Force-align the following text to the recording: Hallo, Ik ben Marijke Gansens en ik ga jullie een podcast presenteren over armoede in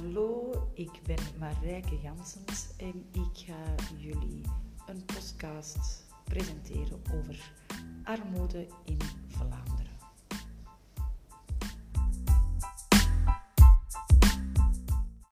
Hallo, 0.00 0.52
Ik 0.74 1.00
ben 1.06 1.18
Marijke 1.38 1.98
Gansens 2.02 2.68
en 2.76 3.04
ik 3.12 3.44
ga 3.46 3.74
jullie 3.96 4.42
een 4.86 5.04
podcast 5.04 6.06
presenteren 6.24 7.02
over 7.14 7.52
armoede 8.04 8.66
in 8.84 8.98